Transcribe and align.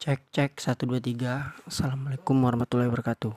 Cek 0.00 0.32
cek 0.32 0.56
1 0.56 0.88
2 0.88 0.96
3. 0.96 1.68
Assalamualaikum 1.68 2.32
warahmatullahi 2.40 2.88
wabarakatuh. 2.88 3.36